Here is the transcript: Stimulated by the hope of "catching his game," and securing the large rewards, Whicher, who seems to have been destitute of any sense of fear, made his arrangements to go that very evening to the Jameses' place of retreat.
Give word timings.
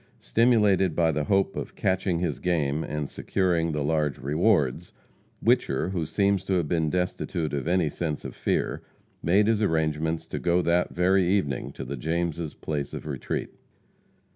Stimulated 0.19 0.95
by 0.95 1.11
the 1.11 1.25
hope 1.25 1.55
of 1.55 1.75
"catching 1.75 2.17
his 2.17 2.39
game," 2.39 2.83
and 2.83 3.07
securing 3.07 3.71
the 3.71 3.83
large 3.83 4.17
rewards, 4.17 4.93
Whicher, 5.45 5.91
who 5.91 6.07
seems 6.07 6.43
to 6.45 6.53
have 6.53 6.67
been 6.67 6.89
destitute 6.89 7.53
of 7.53 7.67
any 7.67 7.87
sense 7.87 8.25
of 8.25 8.33
fear, 8.35 8.81
made 9.21 9.45
his 9.45 9.61
arrangements 9.61 10.25
to 10.29 10.39
go 10.39 10.63
that 10.63 10.89
very 10.89 11.27
evening 11.29 11.71
to 11.73 11.85
the 11.85 11.97
Jameses' 11.97 12.55
place 12.55 12.95
of 12.95 13.05
retreat. 13.05 13.51